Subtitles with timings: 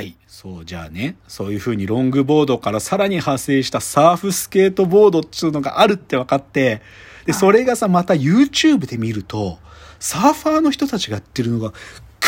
[0.00, 0.16] はい。
[0.26, 6.80] そう、じゃあね、そういう風にロングボードからさらに派生したサーフスケートボードっていうのがあるって分かって、
[7.26, 9.58] で、それがさ、また YouTube で見ると、
[9.98, 11.74] サーファーの人たちがやってるのが、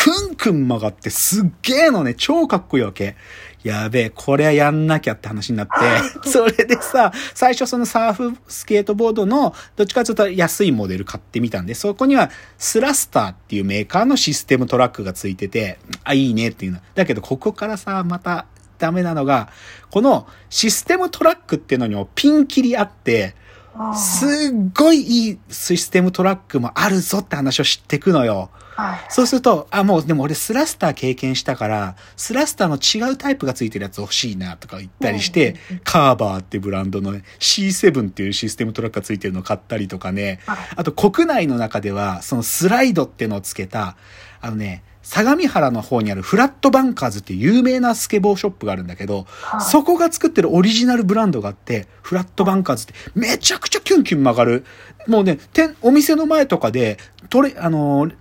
[0.03, 3.15] くんくん曲がってすっげえのね、超かっこいいわけ。
[3.63, 5.73] やべえ、これはやんなきゃって話になって、
[6.29, 16.79] それでさ、最初そのサーフスケートボードの、どっちかというと安いモデル買ってみたんで、そこにはスラスターっていうメーカーのシステムトラックがついてて、あ、いいねっていうの。
[16.95, 18.47] だけど、ここからさ、また
[18.79, 19.47] ダメなのが、
[19.89, 23.37] このシステムトラックっていうのにもピンキリあって、
[23.73, 24.29] あすっ
[24.77, 28.49] ごいいいシステムトラックもあるぞって話を知ってくのよ。
[28.75, 28.99] はい。
[29.09, 32.77] そうすると、あ、もうでも俺スラスター経験したから、スラスターの
[33.09, 43.95] 違うタイプがついてるやつ欲しいなとか言ったりして、カーバーってブランドのね、C7 っていうシステムトラックがついてるのを買ったりとかね、はいあと国内の中では、そのスライドってのをつけた、
[44.41, 54.65] あのね、相模原の方にあるフラットバンカーズっていう有名なスケボーショップがあるんだけど、はいそこが作ってるオリジナルブランドがあって、フラットバンカーズってめちゃくちゃキュンキュン曲がる。
[55.07, 56.97] もうね、店お店の前とかで、
[57.29, 58.15] トレ、あのー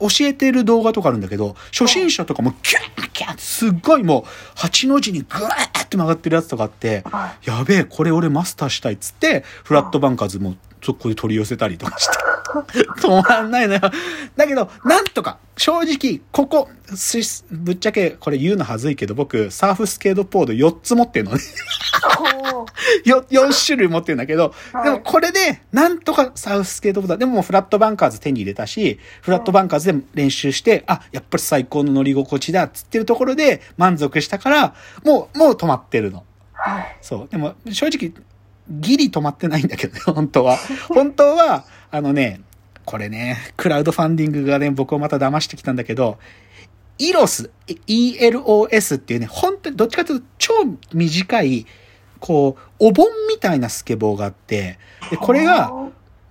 [0.00, 12.33] 教えてる動画とかあるんだけど、初心者とかもキュンキュンってすっごいもう、8の字にグワーって曲がってるやつとかあって、はやべえ、これ俺マスターしたいっつって、フラットバンカーズもそこで取り寄せたりとかして。
[13.00, 13.80] 止まんないのよ。
[14.36, 21.38] だけど、なんとか、正直、ここ、すぶっちゃけ、これ言うのはずいけど、僕、サーフスケートボード4つ持ってるのね。
[22.52, 36.24] おーよ、4種類持ってるんだけど、はいでもこれで、なんとかサーフスケートボード、でもフラットバンカーズ手に入れたし、フラットバンカーズで練習して、あ、やっぱり最高の乗り心地だ、つってるところで満足したから、もう、もう止まってるの。
[36.52, 36.96] はい。
[37.00, 37.28] そう。
[37.28, 38.12] でも、正直、
[38.70, 40.56] ギリ止まってないんだけどね、本当は。
[40.88, 41.64] 本当は、
[41.94, 42.40] あのね、
[42.84, 46.18] これね、クラウドファンディングがね、僕をまた騙してきたんだけど、
[46.98, 50.52] イロス、ELOS っていうね、本当にどっちかというと超
[50.92, 51.66] 短い、
[52.18, 55.72] こう、お盆みたいなスケボーがあって、で、これが、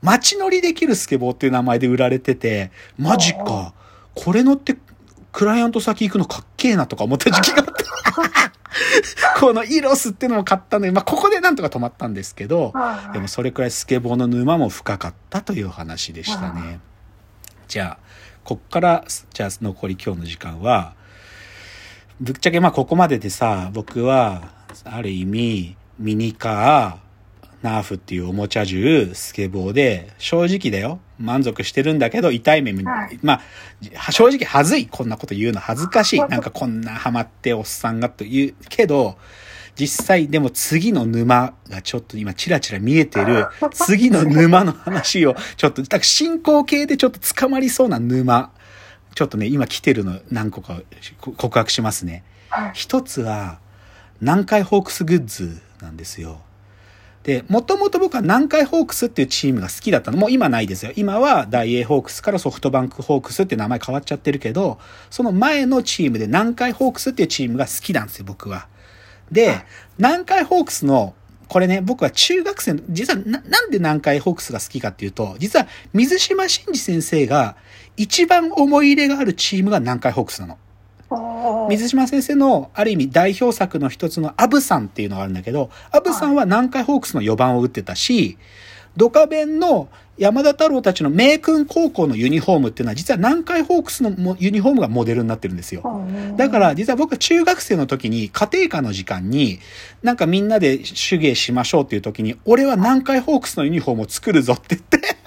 [0.02, 3.74] 街乗りできるスケボーっていう名前で売られてて、マジか、
[4.16, 4.76] これ乗って
[5.34, 7.84] クライアント先行くのかっけえなとか思った時期があって。
[9.40, 16.80] このイロスってのも買ったので、まあ、ここでなんとか止まったんですけど、はいでもそれくらいスケボーの沼も深かったという話でしたね。
[17.68, 18.04] じゃあ、
[18.44, 20.94] こっから、じゃあ残り今日の時間は、
[22.22, 24.50] ぶっちゃけまあここまででさ、僕は、
[24.86, 27.13] ある意味、ミニカー、
[27.64, 31.00] ナーフっていうおもちゃ銃、スケボーで、正直だよ。
[31.18, 33.42] 満足してるんだけど、痛い目も、はいま
[34.06, 34.88] あ、正直恥ずい。
[34.88, 36.20] こんなこと言うの恥ずかしい。
[36.20, 39.18] なんかこんなハマっておっさんがと言うけど、
[39.76, 48.52] 実際でも次の沼がちょっと今チラチラ見えてる、次の沼の話をちょっと、だから進行形でちょっと捕まりそうな沼。
[49.16, 50.82] ちょっとね、今来てるの何個か
[51.22, 52.26] 告白しますね。
[52.50, 52.72] はい。
[52.74, 53.60] 一つは、
[54.20, 56.42] 南海ホークスグッズなんですよ。
[57.24, 60.18] で、もともと僕は南海ホークスっていうチームが好きだったの。
[60.18, 60.92] もう今ないですよ。
[60.96, 64.78] 今は大英ホークスからソフトバンクホークスって名前変わっちゃってるけど、
[65.10, 68.68] その前のチームで南海ホークスっていうチームが好きなんですよ、僕は。
[69.32, 69.56] で、
[69.98, 71.16] 南海ホークスの、
[71.48, 77.56] これね、僕は中学生の、実はな、なんで南海ホークスが好きかっていうと、実は水島真司先生が
[77.96, 80.58] 一番思い入れがあるチームが南海ホークスなの。
[81.70, 88.38] 水島先生のある意味代表作の一つのアブさんっていうのがあるんだけど、アブさんは南海ホークスの4番を打ってたし、
[88.96, 95.82] ドカベンの山田太郎たちの名君高校のユニフォームっていうのは実は南海ホークスのもユニフォームがモデルになってるんですよ。
[96.38, 99.60] だから、実は僕は中学生の時に家庭科の時間に、
[100.04, 105.18] なんかみんなで手芸しましょうっていう時に、俺は南海ホークスのユニフォームを作るぞって言って、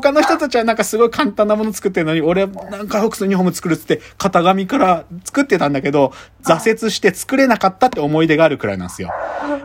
[0.00, 9.10] 他の人たちはなんかすごい簡単なもの作ってるのに、俺は南海ホークスのユニフォーム作るっつって、型紙から作ってたんだけど、挫折して作れなかったって思い出があるくらいなんですよ。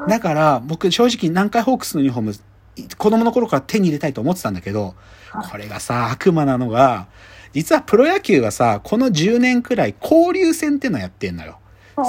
[0.10, 2.34] だから、僕正直南海ホークスのユニフォーム、
[2.98, 4.96] 子供の頃から手に入れたいと思ってたんだけど、
[5.50, 7.08] これがさ、悪魔なのが、
[7.54, 11.60] 実はプロ野球はさ、この10年くらい交流戦ってのやってんのよ。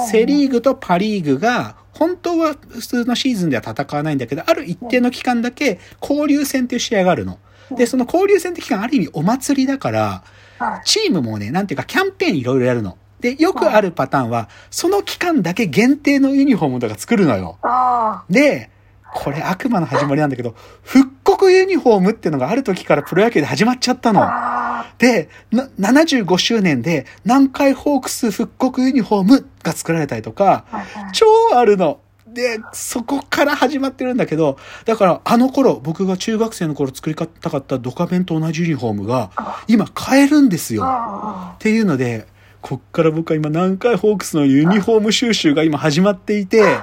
[0.09, 7.39] セリーグとパリーグが、本当は普通のシーズンでは戦わないんだけど、ある一定の期間だけ交流戦っていう試合があるの。
[7.75, 10.23] で、その交流戦って期間ある意味お祭りだから、
[10.59, 10.81] はい。
[10.85, 12.97] チームもね、なんていうかキャンペーンいろいろやるの。
[13.19, 17.57] で、よくあるパターンは、その期間だけ限定のユニフォームとか作るのよ。
[17.61, 18.69] あで、
[19.13, 24.21] これ悪魔の始まりなんだけど、復刻ユニフォームっていうのがある時からプロ野球で始まっちゃったの。
[24.23, 30.65] あで、な75周年で南海ホークス復刻ユニフォームが作られたりとか、
[31.13, 31.99] 超あるの。
[32.33, 39.31] で、そこから始まってるんだけど、だからあの頃、僕が中学生の頃作りたかったドカベンと同じユニフォームが、
[39.67, 40.83] 今買えるんですよ。
[40.83, 42.27] っあていうので、
[42.61, 46.77] こっから僕は今南海ホークスのユニフォーム収集が今始まっていて、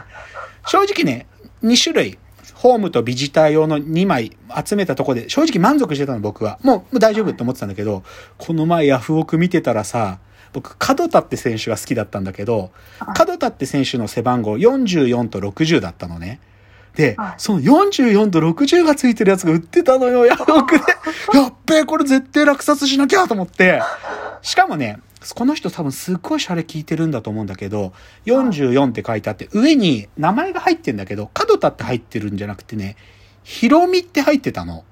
[0.67, 1.27] 正直ね、
[1.63, 2.19] 2種類、
[2.55, 6.59] ホームとビジター用の2枚集めたとこで、正直満足してたの僕は。
[6.63, 8.03] もうもう大丈夫って思ってたんだけど、
[8.39, 10.19] この前ヤフオク見てたらさ、
[10.53, 12.71] 僕、門田って選手が好きだったんだけど、
[13.01, 16.41] 門田って選手の背番号44と60だったのね。
[16.95, 20.85] ではい、その44と60がついてるやつが売ってたのよ、ヤフオクで。
[21.35, 23.83] やっべえ、これ絶対落札しなきゃと思って。
[24.41, 25.01] しかもね、
[25.35, 27.93] この人多分すっごいシャレ聞いてるんだと思うんだけど、
[28.25, 32.97] 44って書いてあって、上に名前が入ってんだけど、門田って入ってるんじゃなくてね、
[33.43, 34.85] ひろみって入ってたの。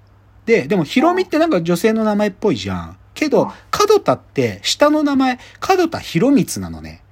[0.44, 2.96] で、でもひろみってなんか女性の名前っぽいじゃん。
[3.14, 3.52] けど、
[3.88, 7.02] 門田って下の名前、門田博光なのね。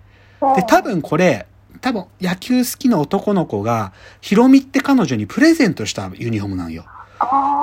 [0.57, 1.47] で、多分これ、
[1.81, 6.85] 多分野球好きな男の子が、ひろみって彼女にプレゼントしたユニフォームなんよ。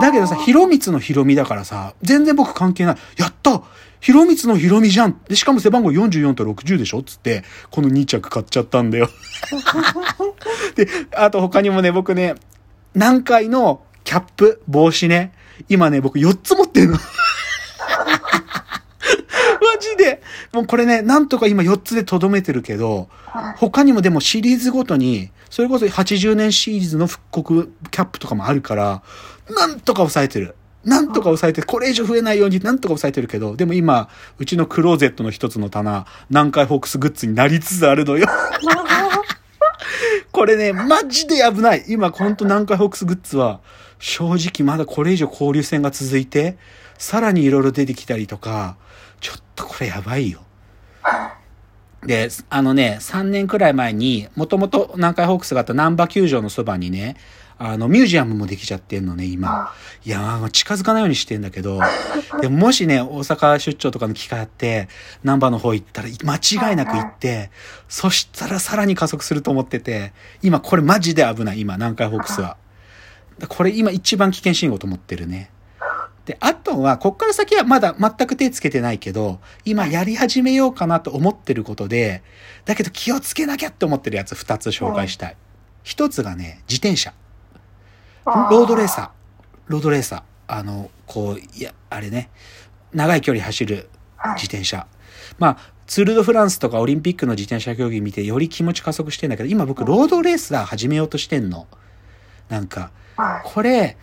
[0.01, 2.97] だけどさ、ひろみつのひろみだからさ、全然僕関係ない。
[3.17, 3.61] やった
[3.99, 7.03] ひろみつのひろみじゃんで、しかも背番号44と60でしょ？
[7.03, 9.09] つって、この2着買っちゃったんだよ。
[10.75, 12.35] で、あと他にもね、僕ね、
[12.95, 15.33] 南海のキャップ、帽子ね、
[15.67, 16.97] 今ね、僕4つ持ってるの。
[19.61, 20.21] マジで。
[20.53, 23.09] もうこれね、なんとか今4つで留めてるけど、
[23.57, 29.01] 他にもでもシリーズごとに、それこそ80年シリーズの復刻キャップとかもあるから、
[29.49, 30.55] なんとか抑えてる。
[30.85, 38.27] なんとか抑えて、これ以上増えないようになんとか抑えてるけど、でも今、うちのクローゼットの一つの棚、南海ホークスグッズになりつつあるのよ。
[40.31, 41.83] これね、マジで危ない。
[41.87, 43.59] 今、ほんと南海ホークスグッズは、
[43.99, 46.57] 正直まだこれ以上交流戦が続いて、
[46.99, 48.75] さらにいろいろ出てきたりとか、
[49.21, 50.41] ちょっとこれやばいよ。
[52.05, 57.15] で、あのね、3年くらい前に、もともと南海ホークスがあった南波球場のそばにね、
[57.57, 59.73] あの、ミュージアムもできちゃってんのね、今。
[60.05, 61.79] いや、近づかないようにしてんだけど、
[62.41, 64.89] でももしね、大阪出張とかの機会あって、
[65.23, 67.49] 南波の方行ったら間違いなく行って、
[67.87, 72.57] そしたらさらに加速すると思ってて、今これマジで危ない、今、南海ホークスは。
[73.47, 75.49] これ今一番危険信号と思ってるね。
[76.29, 82.21] で、あとは、こっから先はまだ全く手つけてないけど、今やり始めようかなと思ってることで、
[82.65, 85.37] だけど気をつけなきゃって思ってるやつ2つ紹介したい。
[85.81, 87.15] 一つがね、自転車。
[88.27, 89.09] ロードレーサー。
[89.69, 90.21] ロードレーサー。
[90.45, 92.29] あの、こう、いや、あれね、
[92.93, 93.89] 長い距離走る
[94.35, 94.85] 自転車。
[95.39, 101.65] まあ、ツール・ド・フランスとかオリンピックの自転車競技見てより気持ち加速してんだけど、今僕ロードレースー始めようとしてんの。
[102.49, 102.91] なんか、
[103.45, 103.97] これ、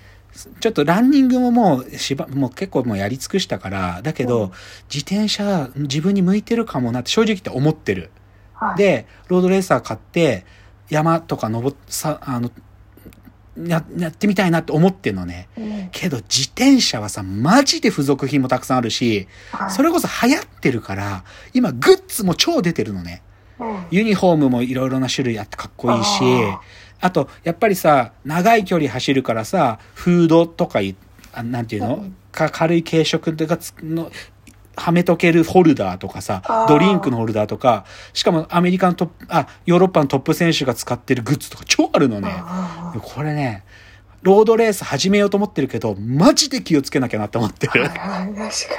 [0.61, 4.53] ちょっとランニングももうしば、もう結構もうやり尽くしたから、だけど、
[4.93, 8.11] 自転車自分に向いてるかもなって正直言って思ってる。
[8.77, 10.45] で、ロードレーサー買って、
[10.89, 12.51] 山とか登っ、さ、あの、
[13.59, 15.49] や、やってみたいなって思ってんのね。
[15.93, 19.29] けど自転車はさ、マジで付属品もたくさんあるし、
[19.71, 21.25] それこそ流行ってるから、
[21.55, 23.23] 今グッズも超出てるのね。
[23.91, 26.23] ユニフォームもいろいろな種類あってかっこいいし、
[27.01, 30.97] あと、やっぱりさ、長い距離走るからさ、フードとかい、
[31.33, 34.11] あなんていうの、か軽い軽食とかつの、
[34.77, 42.35] はめとけるホルダーとかさドリンクのホルダーとか、しかもアメリカのトップ、あ、ヨーロッパのトップ選手が使ってるグッズとか超あるのね。
[43.03, 43.65] これね、
[44.23, 47.85] ロードレース始めようと思ってるけど、マジで気をつけなきゃなって思ってる。
[47.85, 48.35] 確か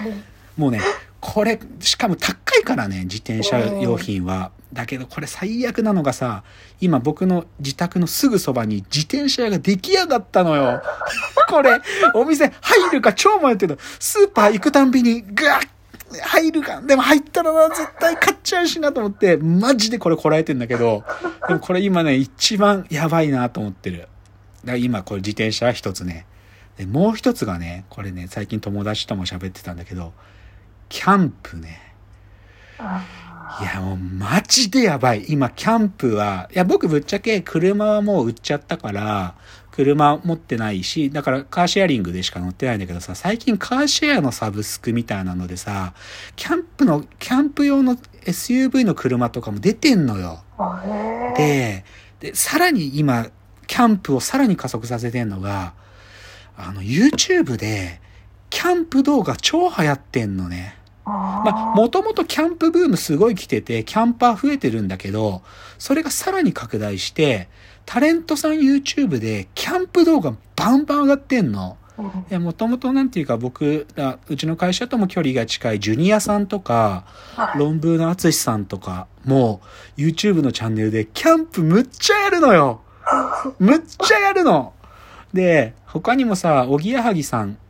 [0.05, 0.23] に。
[0.55, 0.81] もうね、
[1.19, 4.51] これ、しかも高いからね、自転車用品は。
[4.73, 6.43] だけどこれ最悪なのがさ、
[6.81, 10.81] 今僕の自宅のすぐそばに自転車屋が出来上がったのよ。
[11.47, 11.79] これ、
[12.13, 13.81] お店入るか超迷ってるの。
[13.99, 15.61] スーパー行くたんびに、ぐわっ
[16.21, 16.81] 入るか。
[16.81, 21.03] でも入ったらな、絶対買っちゃうしなと思って、マジでこれこらえてんだけど、
[21.47, 23.99] でもこれ今ね、一番やばいなと思ってる。
[23.99, 24.09] だか
[24.73, 26.25] ら今これ自転車一つね。
[26.77, 30.13] で、もう一つがね、これね、最近友達とも喋ってたんだけど、
[30.89, 31.81] キャンプね。
[32.79, 35.25] いや、もうマジでやばい。
[35.29, 39.35] 今、キャンプは、いや、僕ぶっちゃけ車はもう売っちゃったから、
[39.71, 45.93] 車持ってないし、だからカーシェアリングでしか乗ってないんだけどさ、最近カーシェアのサブスクみたいなのでさ、
[46.35, 50.43] キャンプの、キャンプ用の SUV の車とかも出てんのよ。
[51.37, 51.85] で、
[52.19, 53.27] で、さらに今、
[53.67, 55.73] キャンプをさらに加速させてんのが、
[56.57, 58.01] あの、YouTube で、
[58.49, 60.76] キャンプ動画超流行ってんのね。
[61.07, 65.41] まあ、もともとキャンプブームすごい来てて、キャンパー増えてるんだけど、
[65.77, 67.47] それがさらに拡大して、
[67.85, 71.77] タレントさん YouTube でキャンプ動画バンバン上がってんの。
[72.39, 77.05] もともとなんていうか僕ら、うちの会社とも距離が近いジュニアさんとか、
[77.55, 79.61] 論文の淳さんとかも
[79.95, 82.81] YouTube のチャンネルでキャンプむっちゃやるのよ。
[83.57, 84.73] むっちゃやるの。
[85.33, 87.66] で、他にもさ、おぎやはぎさん、せ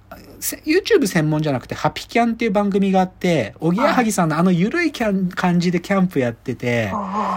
[0.65, 6.91] YouTube 専門じゃなくて、ハピキャンっていう番組があって、おぎやはぎさんのあのゆるいキャン感じでキャンプやってて、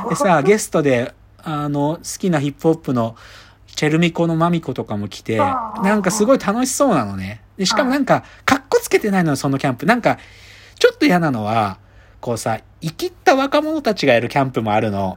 [0.09, 3.17] でさ、ゲストで、あの、好きなヒップホップの、
[3.75, 7.41] チェルミコのマミコとかも来て、なんかすごい楽しそうなのね。
[7.57, 9.87] で、しかもなんか、かっこつけてないのよ、そのキャンプ。
[9.87, 10.19] なんか、
[10.79, 11.79] ちょっと嫌なのは、
[12.21, 15.17] こうさ、生きった若者たちがやるキャンプもあるの。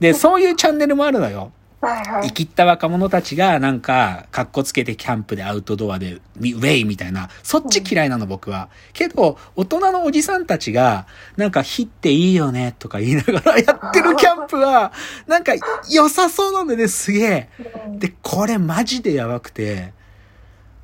[0.00, 1.52] で、そういうチャンネルもあるのよ。
[1.82, 8.68] 生きった若者たちがなんか、かっこつけてキャンプでアウトドアで、ウェイみたいな、そっち嫌いなの僕は。
[8.92, 11.06] けど、大人のおじさんたちが、
[11.38, 14.92] なんか火っていいよねとか言いながら やってるキャンプは、
[15.26, 15.52] なんか
[15.90, 17.48] 良さそうなんでね、すげえ。
[17.92, 19.94] で、これマジでやばくて、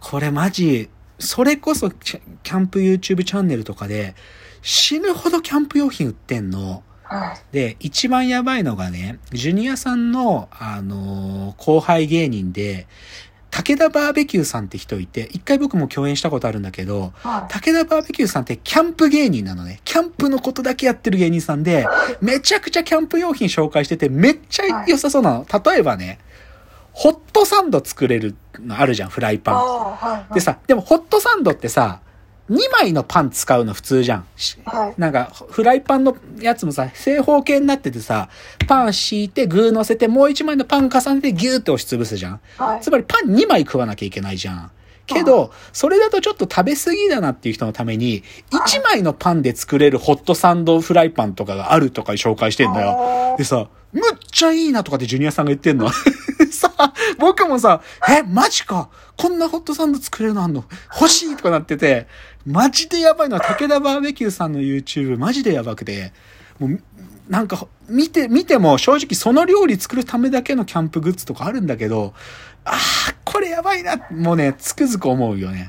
[0.01, 0.89] これマジ、
[1.19, 4.15] それこそキャンプ YouTube チャンネルとかで、
[4.63, 6.83] 死ぬほどキャンプ用品売ってんの。
[7.09, 7.55] はい。
[7.55, 12.87] で、一番やばいのがね、ジュニアさんの、あのー後輩芸人で、
[13.51, 17.53] 武田バーベキューさんって人いて、一回僕も共演したことあるんだけど、はい。
[17.53, 19.81] 武田バーベキューさんってキャンプ芸人なのね。
[19.85, 21.87] キャンプのことだけやってる芸人さんで、
[22.21, 25.47] めちゃくちゃキャンプ用品紹介してて、めっちゃ良さそうなの。
[25.65, 26.19] 例えばね、
[26.93, 29.55] ホットサンド作れるのあるじゃん、フライパン。
[29.55, 29.63] ああ、
[29.97, 30.35] はい。
[30.35, 32.01] でさ、でもホットサンドってさ、
[32.51, 34.27] 2枚のパン使うの普通じゃん。
[34.37, 34.95] しはい。
[34.97, 38.29] なんか、フライパンのやつもさ、正方形になっててさ、
[38.69, 42.41] パン敷いて、具乗せて、もう1枚のパン重ねて、ギューって押しつぶすじゃん。
[42.57, 42.81] はい。
[42.81, 44.71] つまりパン2枚食わなきゃいけないじゃん。
[45.07, 52.91] けど、それだとちょっと食べ過ぎだなっていう人のために、1枚のパンで作れるホットサンドフライパンとかがあるとか紹介してんだよ。
[53.31, 55.89] よでさ、むっちゃいいなとかってジュニアさんが言ってんの？
[56.53, 58.89] さあ、僕もさ、え、マジか？
[59.17, 60.65] こんなホットサンド作れるのあんの？
[61.01, 62.07] 欲しいとかなってて、
[62.45, 66.13] マジでやばいのは武田バーベキューさんの YouTube マジでやばくて、
[66.59, 66.81] もう、
[67.29, 72.15] なんか、見て、見ても正直その料理作るためだけのキャンプグッズとかあるんだけど、
[72.65, 73.97] ああ、これやばいな。
[74.11, 75.69] もうね、つくづく思うよね。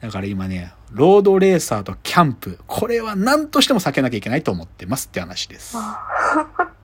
[0.00, 5.76] だから今ね、ロードレーサーとキャンプ、これは何としても避けなきゃいけないと思ってますって話です。